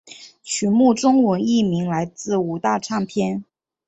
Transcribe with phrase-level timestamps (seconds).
[0.41, 3.45] 曲目中文译名来自五大唱片。